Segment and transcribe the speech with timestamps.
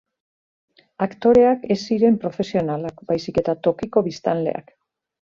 [1.07, 4.79] Aktoreak ez ziren profesionalak, baizik eta tokiko biztanleak.